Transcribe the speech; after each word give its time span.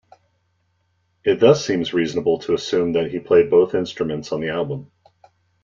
It 1.23 1.39
thus 1.39 1.63
seems 1.63 1.93
reasonable 1.93 2.39
to 2.39 2.55
assume 2.55 2.93
that 2.93 3.11
he 3.11 3.19
played 3.19 3.51
both 3.51 3.75
instruments 3.75 4.31
on 4.31 4.41
the 4.41 4.49
album. 4.49 4.89